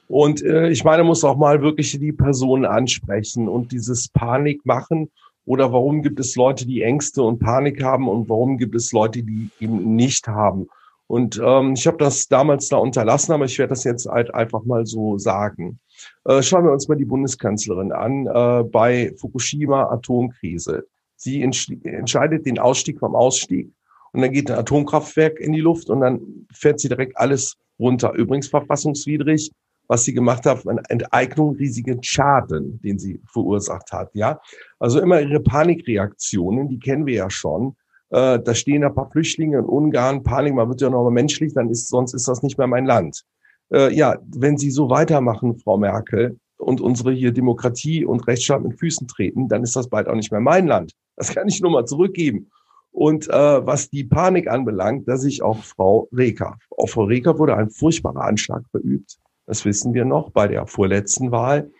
[0.08, 5.10] Und äh, ich meine, muss auch mal wirklich die Personen ansprechen und dieses Panik machen.
[5.44, 9.22] Oder warum gibt es Leute, die Ängste und Panik haben und warum gibt es Leute,
[9.22, 10.68] die eben nicht haben?
[11.06, 14.64] Und ähm, ich habe das damals da unterlassen, aber ich werde das jetzt halt einfach
[14.64, 15.78] mal so sagen.
[16.24, 20.86] Äh, schauen wir uns mal die Bundeskanzlerin an äh, bei Fukushima Atomkrise.
[21.16, 23.70] Sie entscheidet den Ausstieg vom Ausstieg
[24.12, 28.12] und dann geht ein Atomkraftwerk in die Luft und dann fährt sie direkt alles runter.
[28.14, 29.50] Übrigens verfassungswidrig,
[29.86, 34.10] was sie gemacht hat, eine Enteignung riesigen Schaden, den sie verursacht hat.
[34.14, 34.40] Ja,
[34.78, 37.76] also immer ihre Panikreaktionen, die kennen wir ja schon
[38.14, 41.52] äh, da stehen ein paar Flüchtlinge in Ungarn, Panik, man wird ja noch mal menschlich,
[41.54, 43.24] dann ist, sonst ist das nicht mehr mein Land.
[43.72, 48.78] Äh, ja, wenn Sie so weitermachen, Frau Merkel, und unsere hier Demokratie und Rechtsstaat mit
[48.78, 50.92] Füßen treten, dann ist das bald auch nicht mehr mein Land.
[51.16, 52.50] Das kann ich nur mal zurückgeben.
[52.90, 56.56] Und äh, was die Panik anbelangt, da ich auch Frau Reker.
[56.70, 59.18] Auf Frau Reker wurde ein furchtbarer Anschlag verübt.
[59.46, 61.70] Das wissen wir noch bei der vorletzten Wahl.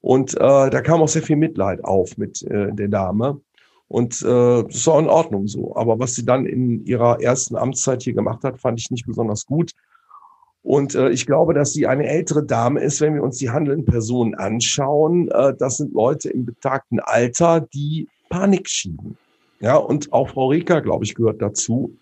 [0.00, 0.38] Und äh,
[0.70, 3.40] da kam auch sehr viel Mitleid auf mit äh, der Dame.
[3.94, 5.76] Und äh, das war in Ordnung so.
[5.76, 9.46] Aber was sie dann in ihrer ersten Amtszeit hier gemacht hat, fand ich nicht besonders
[9.46, 9.70] gut.
[10.64, 13.84] Und äh, ich glaube, dass sie eine ältere Dame ist, wenn wir uns die handelnden
[13.84, 15.28] Personen anschauen.
[15.30, 19.16] Äh, das sind Leute im betagten Alter, die Panik schieben.
[19.60, 21.96] Ja, und auch Frau Reker, glaube ich, gehört dazu,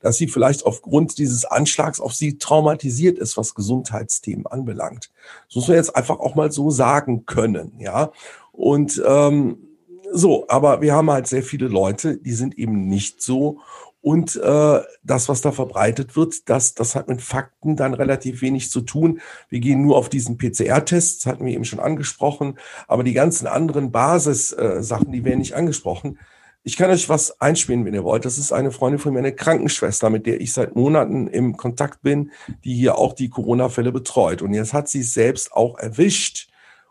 [0.00, 5.10] dass sie vielleicht aufgrund dieses Anschlags auf sie traumatisiert ist, was Gesundheitsthemen anbelangt.
[5.48, 7.74] Das muss man jetzt einfach auch mal so sagen können.
[7.78, 8.10] Ja,
[8.52, 9.67] und ähm,
[10.12, 13.60] so, aber wir haben halt sehr viele Leute, die sind eben nicht so.
[14.00, 18.70] Und äh, das, was da verbreitet wird, das, das hat mit Fakten dann relativ wenig
[18.70, 19.20] zu tun.
[19.48, 23.46] Wir gehen nur auf diesen PCR-Test, das hatten wir eben schon angesprochen, aber die ganzen
[23.46, 26.18] anderen Basissachen, äh, die werden nicht angesprochen.
[26.62, 28.24] Ich kann euch was einspielen, wenn ihr wollt.
[28.24, 32.02] Das ist eine Freundin von mir, eine Krankenschwester, mit der ich seit Monaten im Kontakt
[32.02, 32.30] bin,
[32.64, 34.42] die hier auch die Corona-Fälle betreut.
[34.42, 36.48] Und jetzt hat sie es selbst auch erwischt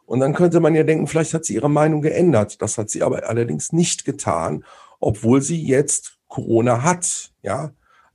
[0.07, 2.61] Und dann könnte man ja denken, vielleicht hat sie ihre Meinung geändert.
[2.61, 4.63] Das hat sie aber allerdings nicht getan,
[5.01, 7.31] obwohl sie jetzt Corona hat.
[7.43, 7.71] Ja,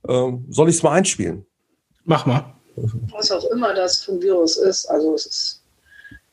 [0.07, 1.45] ähm, soll ich es mal einspielen?
[2.03, 2.55] Mach mal.
[3.11, 4.87] Was auch immer das für ein Virus ist.
[4.87, 5.63] Also es ist,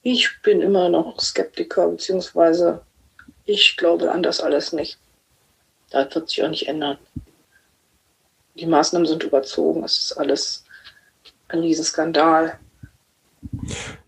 [0.03, 2.81] ich bin immer noch Skeptiker, beziehungsweise
[3.45, 4.99] ich glaube an das alles nicht.
[5.91, 6.97] Das wird sich auch nicht ändern.
[8.55, 9.85] Die Maßnahmen sind überzogen.
[9.85, 10.65] Es ist alles
[11.49, 12.59] ein Riesenskandal.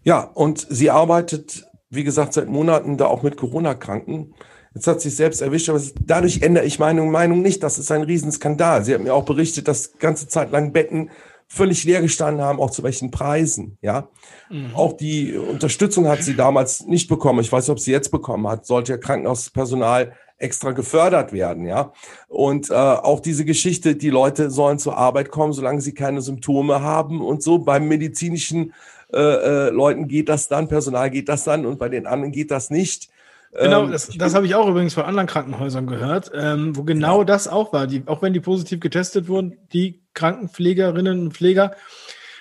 [0.05, 4.35] Ja, und sie arbeitet, wie gesagt, seit Monaten da auch mit Corona-Kranken.
[4.75, 7.62] Jetzt hat sie sich selbst erwischt, aber dadurch ändere ich meine Meinung nicht.
[7.62, 8.85] Das ist ein Riesenskandal.
[8.85, 11.11] Sie hat mir auch berichtet, dass ganze Zeit lang Betten
[11.47, 14.09] völlig leer gestanden haben, auch zu welchen Preisen, ja.
[14.49, 14.75] Mhm.
[14.75, 17.41] Auch die Unterstützung hat sie damals nicht bekommen.
[17.41, 18.65] Ich weiß nicht, ob sie jetzt bekommen hat.
[18.65, 21.93] Sollte ja Krankenhauspersonal extra gefördert werden, ja.
[22.29, 26.81] Und äh, auch diese Geschichte, die Leute sollen zur Arbeit kommen, solange sie keine Symptome
[26.81, 27.59] haben und so.
[27.59, 28.73] Beim medizinischen
[29.12, 32.51] äh, äh, Leuten geht das dann, Personal geht das dann und bei den anderen geht
[32.51, 33.11] das nicht.
[33.53, 37.18] Genau, ähm, das, das habe ich auch übrigens von anderen Krankenhäusern gehört, ähm, wo genau
[37.18, 37.25] ja.
[37.25, 37.87] das auch war.
[37.87, 41.72] Die, auch wenn die positiv getestet wurden, die Krankenpflegerinnen und Pfleger,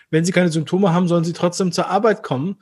[0.09, 2.57] wenn sie keine Symptome haben, sollen sie trotzdem zur Arbeit kommen.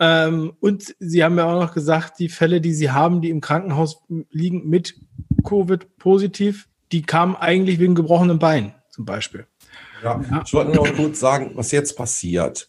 [0.00, 3.40] Ähm, und Sie haben ja auch noch gesagt, die Fälle, die Sie haben, die im
[3.40, 4.94] Krankenhaus liegen mit
[5.42, 9.46] Covid positiv, die kamen eigentlich wegen gebrochenem Bein zum Beispiel.
[10.04, 10.42] Ja, ja.
[10.44, 12.68] ich wollte nur noch kurz sagen, was jetzt passiert.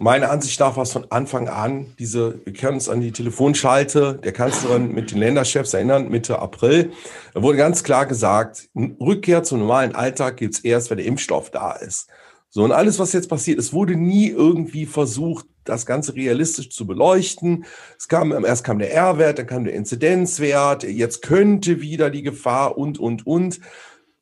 [0.00, 4.20] Meiner Ansicht nach war es von Anfang an diese, wir können uns an die Telefonschalte
[4.22, 6.92] der Kanzlerin mit den Länderchefs erinnern, Mitte April.
[7.34, 11.50] Da wurde ganz klar gesagt, Rückkehr zum normalen Alltag gibt es erst, wenn der Impfstoff
[11.50, 12.06] da ist.
[12.48, 16.86] So, und alles, was jetzt passiert, es wurde nie irgendwie versucht, das Ganze realistisch zu
[16.86, 17.66] beleuchten.
[17.98, 22.78] Es kam, erst kam der R-Wert, dann kam der Inzidenzwert, jetzt könnte wieder die Gefahr
[22.78, 23.60] und, und, und.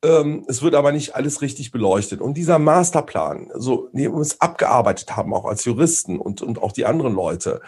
[0.03, 2.21] Ähm, es wird aber nicht alles richtig beleuchtet.
[2.21, 6.71] Und dieser Masterplan, so, den wir uns abgearbeitet haben, auch als Juristen und, und auch
[6.71, 7.61] die anderen Leute,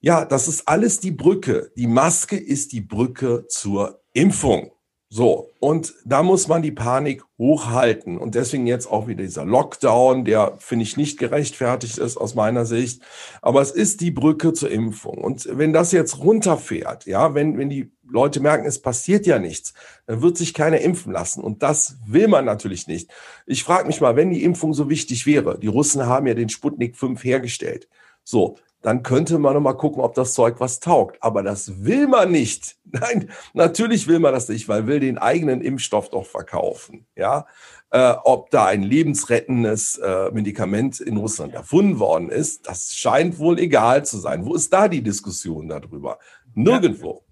[0.00, 1.70] ja, das ist alles die Brücke.
[1.76, 4.72] Die Maske ist die Brücke zur Impfung.
[5.14, 8.16] So, und da muss man die Panik hochhalten.
[8.16, 12.64] Und deswegen jetzt auch wieder dieser Lockdown, der, finde ich, nicht gerechtfertigt ist aus meiner
[12.64, 13.02] Sicht.
[13.42, 15.18] Aber es ist die Brücke zur Impfung.
[15.18, 19.72] Und wenn das jetzt runterfährt, ja, wenn, wenn die Leute merken, es passiert ja nichts,
[20.06, 21.42] dann wird sich keiner impfen lassen.
[21.42, 23.10] Und das will man natürlich nicht.
[23.46, 26.50] Ich frage mich mal, wenn die Impfung so wichtig wäre, die Russen haben ja den
[26.50, 27.88] Sputnik 5 hergestellt.
[28.22, 31.16] So, dann könnte man noch mal gucken, ob das Zeug was taugt.
[31.20, 32.76] Aber das will man nicht.
[32.84, 37.06] Nein, natürlich will man das nicht, weil will den eigenen Impfstoff doch verkaufen.
[37.16, 37.46] Ja,
[37.90, 43.58] äh, ob da ein lebensrettendes äh, Medikament in Russland erfunden worden ist, das scheint wohl
[43.58, 44.44] egal zu sein.
[44.44, 46.18] Wo ist da die Diskussion darüber?
[46.54, 47.22] Nirgendwo.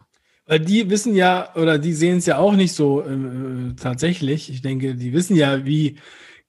[0.50, 4.50] Weil die wissen ja, oder die sehen es ja auch nicht so äh, tatsächlich.
[4.50, 6.00] Ich denke, die wissen ja, wie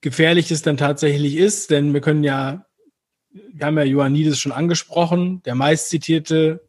[0.01, 2.65] gefährlich es dann tatsächlich ist, denn wir können ja
[3.31, 6.65] wir haben ja Ioannidis schon angesprochen, der meistzitierte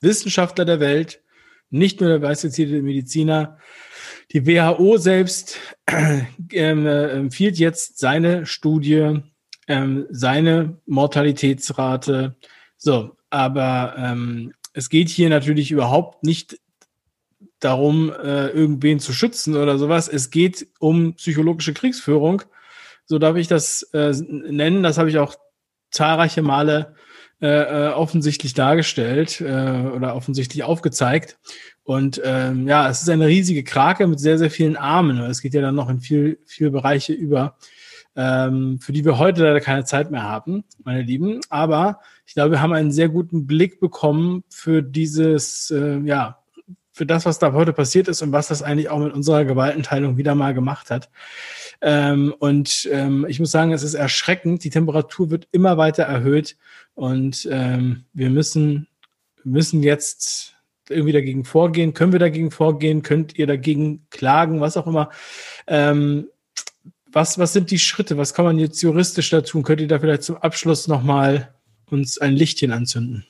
[0.00, 1.20] Wissenschaftler der Welt,
[1.68, 3.58] nicht nur der meistzitierte Mediziner.
[4.32, 5.58] Die WHO selbst
[5.90, 9.20] ähm, äh, empfiehlt jetzt seine Studie,
[9.68, 12.36] ähm, seine Mortalitätsrate.
[12.78, 16.58] So, aber ähm, es geht hier natürlich überhaupt nicht
[17.60, 20.08] darum, äh, irgendwen zu schützen oder sowas.
[20.08, 22.42] Es geht um psychologische Kriegsführung.
[23.04, 24.82] So darf ich das äh, nennen.
[24.82, 25.34] Das habe ich auch
[25.90, 26.94] zahlreiche Male
[27.40, 31.38] äh, äh, offensichtlich dargestellt äh, oder offensichtlich aufgezeigt.
[31.84, 35.18] Und ähm, ja, es ist eine riesige Krake mit sehr, sehr vielen Armen.
[35.18, 37.56] Es geht ja dann noch in viel, viele Bereiche über,
[38.14, 41.40] ähm, für die wir heute leider keine Zeit mehr haben, meine Lieben.
[41.50, 42.00] Aber
[42.32, 46.38] ich glaube, wir haben einen sehr guten Blick bekommen für dieses, äh, ja,
[46.90, 50.16] für das, was da heute passiert ist und was das eigentlich auch mit unserer Gewaltenteilung
[50.16, 51.10] wieder mal gemacht hat.
[51.82, 54.64] Ähm, und ähm, ich muss sagen, es ist erschreckend.
[54.64, 56.56] Die Temperatur wird immer weiter erhöht
[56.94, 58.88] und ähm, wir müssen,
[59.44, 60.54] müssen jetzt
[60.88, 61.92] irgendwie dagegen vorgehen.
[61.92, 63.02] Können wir dagegen vorgehen?
[63.02, 64.62] Könnt ihr dagegen klagen?
[64.62, 65.10] Was auch immer.
[65.66, 66.28] Ähm,
[67.12, 68.16] was, was sind die Schritte?
[68.16, 69.64] Was kann man jetzt juristisch da tun?
[69.64, 71.52] Könnt ihr da vielleicht zum Abschluss nochmal
[71.92, 73.26] uns ein Lichtchen anzünden?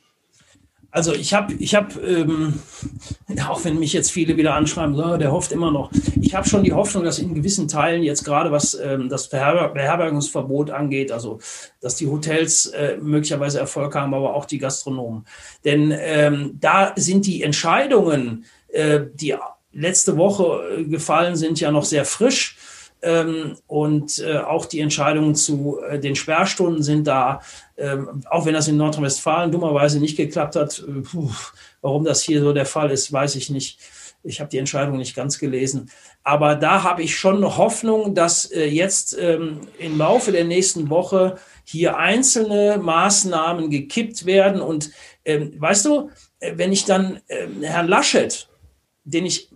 [0.94, 2.60] Also ich habe, ich habe, ähm,
[3.48, 5.90] auch wenn mich jetzt viele wieder anschreiben, so, der hofft immer noch.
[6.20, 9.68] Ich habe schon die Hoffnung, dass in gewissen Teilen jetzt gerade was ähm, das Beherber
[9.70, 11.40] Beherbergungsverbot angeht, also
[11.80, 15.24] dass die Hotels äh, möglicherweise Erfolg haben, aber auch die Gastronomen.
[15.64, 19.34] Denn ähm, da sind die Entscheidungen, äh, die
[19.72, 22.58] letzte Woche äh, gefallen sind, ja noch sehr frisch.
[23.02, 27.40] Ähm, und äh, auch die Entscheidungen zu äh, den Sperrstunden sind da,
[27.76, 30.78] ähm, auch wenn das in Nordrhein-Westfalen dummerweise nicht geklappt hat.
[30.78, 31.30] Äh, puh,
[31.80, 33.80] warum das hier so der Fall ist, weiß ich nicht.
[34.22, 35.90] Ich habe die Entscheidung nicht ganz gelesen.
[36.22, 41.96] Aber da habe ich schon Hoffnung, dass jetzt ähm, im Laufe der nächsten Woche hier
[41.96, 44.60] einzelne Maßnahmen gekippt werden.
[44.60, 44.92] Und
[45.24, 47.18] weißt du, wenn ich dann
[47.62, 48.48] Herrn Laschet,
[49.02, 49.50] den ich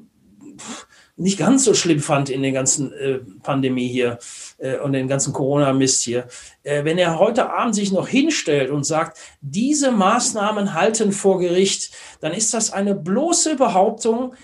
[1.17, 4.19] nicht ganz so schlimm fand in der ganzen äh, Pandemie hier
[4.59, 6.29] äh, und den ganzen Corona-Mist hier,
[6.63, 11.93] äh, wenn er heute Abend sich noch hinstellt und sagt, diese Maßnahmen halten vor Gericht,
[12.21, 14.35] dann ist das eine bloße Behauptung,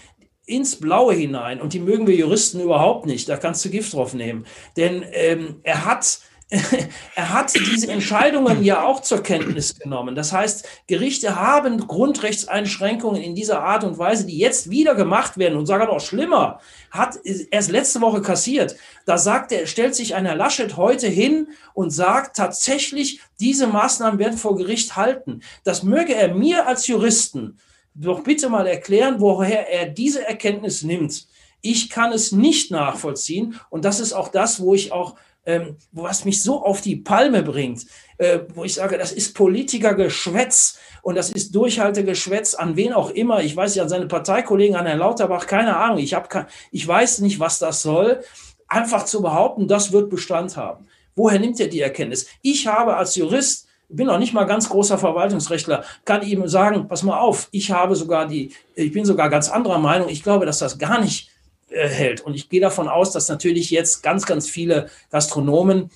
[0.44, 1.60] ins Blaue hinein.
[1.60, 3.28] Und die mögen wir Juristen überhaupt nicht.
[3.28, 4.44] Da kannst du Gift drauf nehmen.
[4.76, 6.18] Denn ähm, er hat
[7.14, 10.14] er hat diese Entscheidungen ja auch zur Kenntnis genommen.
[10.14, 15.56] Das heißt, Gerichte haben Grundrechtseinschränkungen in dieser Art und Weise, die jetzt wieder gemacht werden
[15.56, 16.60] und sagen auch schlimmer,
[16.90, 17.18] hat
[17.50, 18.76] erst letzte Woche kassiert.
[19.06, 24.18] Da sagt er, stellt sich ein Herr Laschet heute hin und sagt tatsächlich, diese Maßnahmen
[24.18, 25.40] werden vor Gericht halten.
[25.64, 27.58] Das möge er mir als Juristen
[27.94, 31.26] doch bitte mal erklären, woher er diese Erkenntnis nimmt.
[31.62, 36.24] Ich kann es nicht nachvollziehen und das ist auch das, wo ich auch ähm, was
[36.24, 37.86] mich so auf die Palme bringt,
[38.18, 43.42] äh, wo ich sage, das ist Politikergeschwätz und das ist Durchhaltegeschwätz an wen auch immer.
[43.42, 45.98] Ich weiß nicht, an seine Parteikollegen, an Herrn Lauterbach, keine Ahnung.
[45.98, 48.22] Ich, hab, ich weiß nicht, was das soll.
[48.68, 50.86] Einfach zu behaupten, das wird Bestand haben.
[51.14, 52.26] Woher nimmt er die Erkenntnis?
[52.40, 57.02] Ich habe als Jurist bin auch nicht mal ganz großer Verwaltungsrechtler, kann ihm sagen, pass
[57.02, 60.08] mal auf, ich habe sogar die, ich bin sogar ganz anderer Meinung.
[60.08, 61.28] Ich glaube, dass das gar nicht
[61.74, 62.20] hält.
[62.20, 65.90] Und ich gehe davon aus, dass natürlich jetzt ganz, ganz viele Gastronomen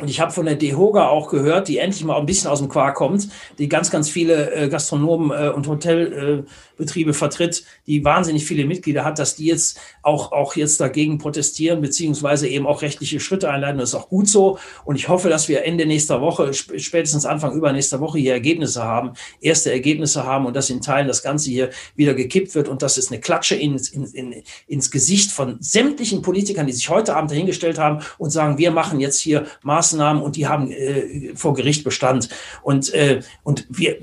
[0.00, 2.68] und ich habe von der DEHOGA auch gehört, die endlich mal ein bisschen aus dem
[2.68, 6.46] Quark kommt, die ganz, ganz viele äh, Gastronomen äh, und Hotelbetriebe
[6.80, 11.80] äh, vertritt, die wahnsinnig viele Mitglieder hat, dass die jetzt auch, auch jetzt dagegen protestieren,
[11.80, 13.78] beziehungsweise eben auch rechtliche Schritte einleiten.
[13.78, 14.58] Das ist auch gut so.
[14.84, 19.12] Und ich hoffe, dass wir Ende nächster Woche, spätestens Anfang übernächster Woche hier Ergebnisse haben,
[19.40, 22.96] erste Ergebnisse haben und dass in Teilen das Ganze hier wieder gekippt wird und dass
[22.96, 27.30] es eine Klatsche ins, in, in, ins Gesicht von sämtlichen Politikern, die sich heute Abend
[27.30, 31.54] dahingestellt haben und sagen, wir machen jetzt hier Maßnahmen Maßnahmen und die haben äh, vor
[31.54, 32.28] Gericht Bestand.
[32.62, 33.98] Und, äh, und wir,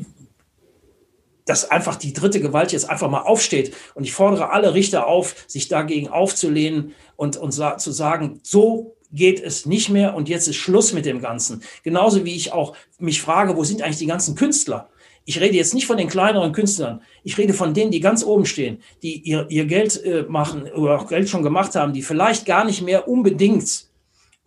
[1.47, 3.73] dass einfach die dritte Gewalt jetzt einfach mal aufsteht.
[3.95, 8.95] Und ich fordere alle Richter auf, sich dagegen aufzulehnen und, und sa zu sagen, so
[9.11, 11.63] geht es nicht mehr und jetzt ist Schluss mit dem Ganzen.
[11.83, 14.89] Genauso wie ich auch mich frage, wo sind eigentlich die ganzen Künstler?
[15.23, 17.01] Ich rede jetzt nicht von den kleineren Künstlern.
[17.23, 20.99] Ich rede von denen, die ganz oben stehen, die ihr, ihr Geld äh, machen oder
[20.99, 23.86] auch Geld schon gemacht haben, die vielleicht gar nicht mehr unbedingt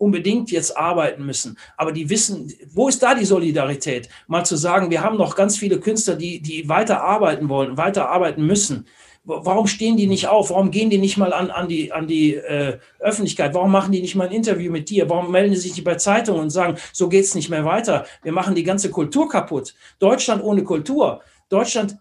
[0.01, 1.57] unbedingt jetzt arbeiten müssen.
[1.77, 4.09] Aber die wissen, wo ist da die Solidarität?
[4.27, 8.09] Mal zu sagen, wir haben noch ganz viele Künstler, die, die weiter arbeiten wollen, weiter
[8.09, 8.87] arbeiten müssen.
[9.23, 10.49] Warum stehen die nicht auf?
[10.49, 13.53] Warum gehen die nicht mal an, an die, an die äh, Öffentlichkeit?
[13.53, 15.07] Warum machen die nicht mal ein Interview mit dir?
[15.07, 18.07] Warum melden die sich nicht bei Zeitungen und sagen, so geht's nicht mehr weiter?
[18.23, 19.75] Wir machen die ganze Kultur kaputt.
[19.99, 21.21] Deutschland ohne Kultur.
[21.49, 21.97] Deutschland,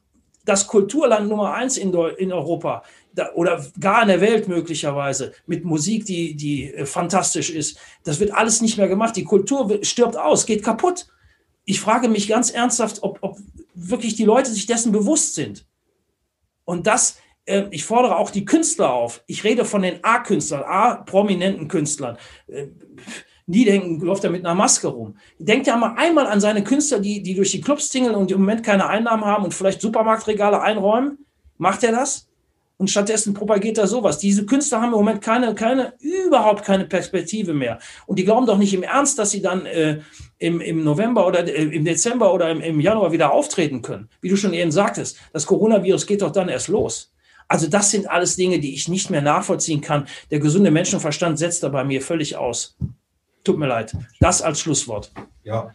[0.47, 2.83] das Kulturland Nummer eins in, in Europa
[3.35, 7.79] oder gar in der Welt möglicherweise mit Musik, die, die äh, fantastisch ist.
[8.05, 9.17] Das wird alles nicht mehr gemacht.
[9.17, 11.07] Die Kultur stirbt aus, geht kaputt.
[11.65, 13.39] Ich frage mich ganz ernsthaft, ob, ob
[13.75, 15.67] wirklich die Leute sich dessen bewusst sind.
[16.65, 19.23] Und das, äh, ich fordere auch die Künstler auf.
[19.27, 22.17] Ich rede von den A-Künstlern, A-prominenten Künstlern.
[22.47, 22.69] Äh,
[23.47, 25.17] Niedenken läuft er mit einer Maske rum.
[25.39, 28.39] Denkt ja mal einmal an seine Künstler, die, die durch die Clubs tingeln und im
[28.39, 31.27] Moment keine Einnahmen haben und vielleicht Supermarktregale einräumen.
[31.59, 32.30] Macht er das?
[32.81, 34.17] Und stattdessen propagiert er sowas.
[34.17, 37.79] Diese Künstler haben im Moment keine, keine, überhaupt keine Perspektive mehr.
[38.07, 40.01] Und die glauben doch nicht im Ernst, dass sie dann äh,
[40.39, 44.09] im, im November oder äh, im Dezember oder im, im Januar wieder auftreten können.
[44.23, 47.13] Wie du schon eben sagtest, das Coronavirus geht doch dann erst los.
[47.49, 50.07] Also das sind alles Dinge, die ich nicht mehr nachvollziehen kann.
[50.31, 52.79] Der gesunde Menschenverstand setzt da bei mir völlig aus.
[53.45, 53.95] Tut mir leid.
[54.21, 55.13] Das als Schlusswort.
[55.45, 55.75] Ja,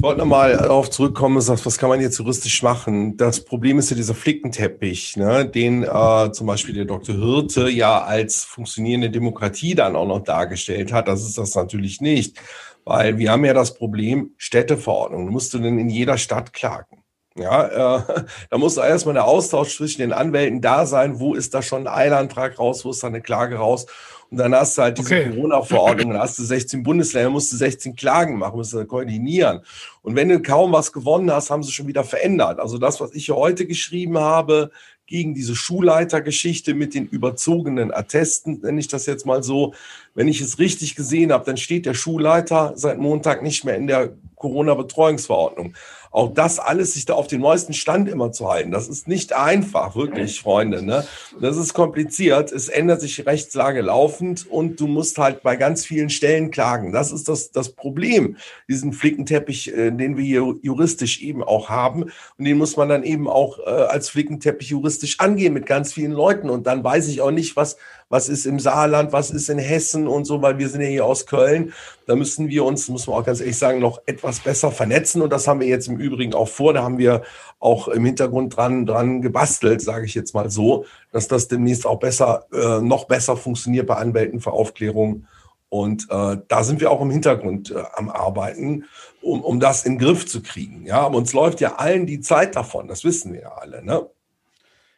[0.00, 3.18] ich wollte nochmal darauf zurückkommen was kann man jetzt juristisch machen?
[3.18, 7.14] Das Problem ist ja dieser Flickenteppich, ne, den äh, zum Beispiel der Dr.
[7.14, 11.06] Hirte ja als funktionierende Demokratie dann auch noch dargestellt hat.
[11.06, 12.40] Das ist das natürlich nicht,
[12.84, 15.26] weil wir haben ja das Problem Städteverordnung.
[15.26, 17.02] Du musst du denn in jeder Stadt klagen.
[17.36, 21.20] Ja, äh, da muss erstmal der Austausch zwischen den Anwälten da sein.
[21.20, 22.84] Wo ist da schon ein Eilantrag raus?
[22.86, 23.86] Wo ist da eine Klage raus?
[24.30, 25.30] Und dann hast du halt diese okay.
[25.30, 29.60] Corona-Verordnung, dann hast du 16 Bundesländer, musst du 16 Klagen machen, musst du koordinieren.
[30.02, 32.60] Und wenn du kaum was gewonnen hast, haben sie schon wieder verändert.
[32.60, 34.70] Also das, was ich hier heute geschrieben habe,
[35.10, 39.74] gegen diese Schulleitergeschichte mit den überzogenen Attesten, nenne ich das jetzt mal so.
[40.14, 43.88] Wenn ich es richtig gesehen habe, dann steht der Schulleiter seit Montag nicht mehr in
[43.88, 45.74] der Corona-Betreuungsverordnung.
[46.10, 48.72] Auch das alles sich da auf den neuesten Stand immer zu halten.
[48.72, 50.84] Das ist nicht einfach, wirklich, Freunde.
[50.84, 51.06] Ne?
[51.40, 52.50] Das ist kompliziert.
[52.50, 56.92] Es ändert sich Rechtslage laufend und du musst halt bei ganz vielen Stellen klagen.
[56.92, 58.36] Das ist das, das Problem,
[58.68, 62.04] diesen Flickenteppich, äh, den wir hier juristisch eben auch haben.
[62.38, 66.12] Und den muss man dann eben auch äh, als Flickenteppich juristisch angehen mit ganz vielen
[66.12, 66.50] Leuten.
[66.50, 67.76] Und dann weiß ich auch nicht, was,
[68.08, 71.04] was ist im Saarland, was ist in Hessen und so, weil wir sind ja hier
[71.04, 71.72] aus Köln.
[72.06, 75.22] Da müssen wir uns, muss man auch ganz ehrlich sagen, noch etwas besser vernetzen.
[75.22, 76.72] Und das haben wir jetzt im Übrigen auch vor.
[76.72, 77.22] Da haben wir
[77.58, 81.98] auch im Hintergrund dran, dran gebastelt, sage ich jetzt mal so, dass das demnächst auch
[81.98, 85.26] besser, äh, noch besser funktioniert bei Anwälten für Aufklärung.
[85.68, 88.86] Und äh, da sind wir auch im Hintergrund äh, am Arbeiten,
[89.22, 90.84] um, um das in den Griff zu kriegen.
[90.84, 93.84] Ja, aber uns läuft ja allen die Zeit davon, das wissen wir ja alle.
[93.84, 94.06] Ne?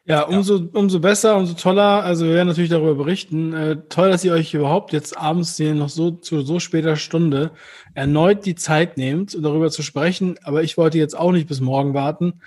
[0.05, 0.67] Ja, umso, ja.
[0.73, 2.03] umso besser, umso toller.
[2.03, 3.53] Also wir werden natürlich darüber berichten.
[3.53, 7.51] Äh, toll, dass ihr euch überhaupt jetzt abends hier noch so zu so später Stunde
[7.93, 10.37] erneut die Zeit nehmt, um darüber zu sprechen.
[10.43, 12.41] Aber ich wollte jetzt auch nicht bis morgen warten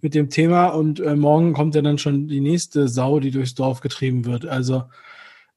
[0.00, 3.54] mit dem Thema und äh, morgen kommt ja dann schon die nächste Sau, die durchs
[3.54, 4.44] Dorf getrieben wird.
[4.44, 4.84] Also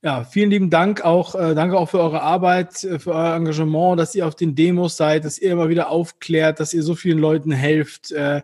[0.01, 3.99] ja, vielen lieben Dank auch, äh, danke auch für eure Arbeit, äh, für euer Engagement,
[3.99, 7.19] dass ihr auf den Demos seid, dass ihr immer wieder aufklärt, dass ihr so vielen
[7.19, 8.11] Leuten helft.
[8.11, 8.43] Äh,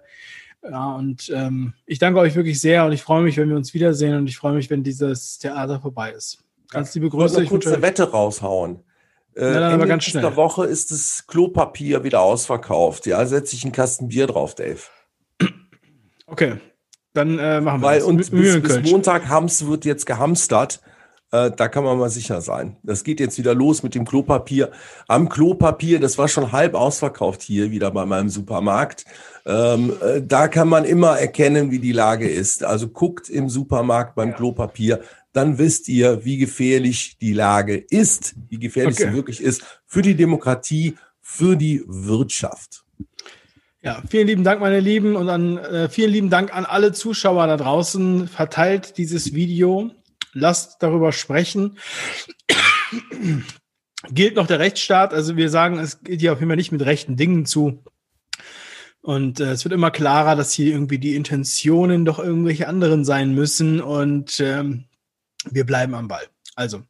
[0.70, 3.74] ja, und ähm, ich danke euch wirklich sehr und ich freue mich, wenn wir uns
[3.74, 6.44] wiedersehen und ich freue mich, wenn dieses Theater vorbei ist.
[6.72, 7.44] Ganz liebe Grüße.
[7.44, 8.84] Ich eine Wette raushauen.
[9.36, 10.24] Äh, nein, nein, aber ganz schnell.
[10.24, 13.06] Nächste Woche ist das Klopapier wieder ausverkauft.
[13.06, 14.80] Ja, setze ich einen Kasten Bier drauf, Dave.
[16.28, 16.56] Okay,
[17.14, 18.08] dann äh, machen wir Weil das.
[18.08, 20.82] uns bis, bis Montag Hams wird jetzt gehamstert.
[21.32, 22.78] Äh, da kann man mal sicher sein.
[22.84, 24.72] Das geht jetzt wieder los mit dem Klopapier.
[25.08, 29.06] Am Klopapier, das war schon halb ausverkauft hier wieder bei meinem Supermarkt.
[29.46, 32.64] Ähm, äh, da kann man immer erkennen, wie die Lage ist.
[32.64, 35.02] Also guckt im Supermarkt beim Klopapier,
[35.34, 39.10] dann wisst ihr, wie gefährlich die Lage ist, wie gefährlich okay.
[39.10, 42.86] sie wirklich ist für die Demokratie, für die Wirtschaft.
[43.82, 47.46] Ja, vielen lieben Dank, meine Lieben, und an, äh, vielen lieben Dank an alle Zuschauer
[47.48, 48.28] da draußen.
[48.28, 49.92] Verteilt dieses Video
[50.36, 51.80] lasst darüber sprechen.
[54.12, 55.14] Gilt noch der Rechtsstaat?
[55.14, 57.84] Also wir sagen, es geht hier auf jeden Fall nicht mit rechten Dingen zu.
[59.02, 63.34] Und äh, es wird immer klarer, dass hier irgendwie die Intentionen doch irgendwelche anderen sein
[63.34, 63.82] müssen.
[63.82, 64.86] Und ähm,
[65.50, 66.28] wir bleiben am Ball.
[66.56, 66.84] Also,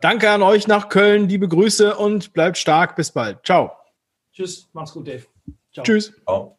[0.00, 2.96] danke an euch nach Köln, liebe Grüße und bleibt stark.
[2.96, 3.44] Bis bald.
[3.44, 3.72] Ciao.
[4.32, 5.24] Tschüss, mach's gut, Dave.
[5.72, 5.84] Ciao.
[5.84, 6.12] Tschüss.
[6.24, 6.57] Ciao.